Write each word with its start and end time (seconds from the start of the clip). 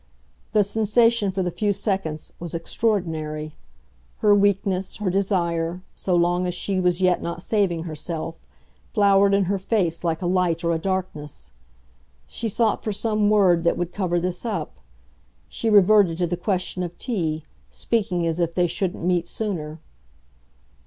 The 0.53 0.63
sensation, 0.63 1.29
for 1.31 1.43
the 1.43 1.51
few 1.51 1.71
seconds, 1.71 2.33
was 2.39 2.55
extraordinary; 2.55 3.53
her 4.17 4.33
weakness, 4.33 4.95
her 4.95 5.11
desire, 5.11 5.83
so 5.93 6.15
long 6.15 6.47
as 6.47 6.55
she 6.55 6.79
was 6.79 7.01
yet 7.03 7.21
not 7.21 7.43
saving 7.43 7.83
herself, 7.83 8.43
flowered 8.95 9.35
in 9.35 9.43
her 9.43 9.59
face 9.59 10.03
like 10.03 10.23
a 10.23 10.25
light 10.25 10.63
or 10.63 10.71
a 10.73 10.79
darkness. 10.79 11.51
She 12.25 12.49
sought 12.49 12.83
for 12.83 12.91
some 12.91 13.29
word 13.29 13.63
that 13.63 13.77
would 13.77 13.93
cover 13.93 14.19
this 14.19 14.43
up; 14.43 14.79
she 15.49 15.69
reverted 15.69 16.17
to 16.17 16.25
the 16.25 16.35
question 16.35 16.81
of 16.81 16.97
tea, 16.97 17.43
speaking 17.69 18.25
as 18.25 18.39
if 18.39 18.55
they 18.55 18.65
shouldn't 18.65 19.05
meet 19.05 19.27
sooner. 19.27 19.77